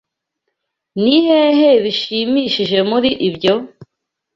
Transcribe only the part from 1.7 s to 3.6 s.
bishimishije muri ibyo?